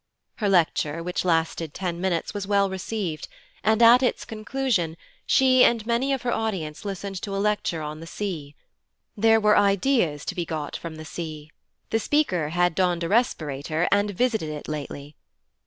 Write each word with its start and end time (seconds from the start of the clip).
Her 0.37 0.49
lecture, 0.49 1.03
which 1.03 1.23
lasted 1.23 1.75
ten 1.75 2.01
minutes, 2.01 2.33
was 2.33 2.47
well 2.47 2.71
received, 2.71 3.27
and 3.63 3.83
at 3.83 4.01
its 4.01 4.25
conclusion 4.25 4.97
she 5.27 5.63
and 5.63 5.85
many 5.85 6.11
of 6.11 6.23
her 6.23 6.31
audience 6.33 6.83
listened 6.83 7.21
to 7.21 7.35
a 7.35 7.37
lecture 7.37 7.83
on 7.83 7.99
the 7.99 8.07
sea; 8.07 8.55
there 9.15 9.39
were 9.39 9.55
ideas 9.59 10.25
to 10.25 10.33
be 10.33 10.43
got 10.43 10.75
from 10.75 10.95
the 10.95 11.05
sea; 11.05 11.51
the 11.91 11.99
speaker 11.99 12.49
had 12.49 12.73
donned 12.73 13.03
a 13.03 13.07
respirator 13.09 13.87
and 13.91 14.09
visited 14.09 14.49
it 14.49 14.67
lately. 14.67 15.15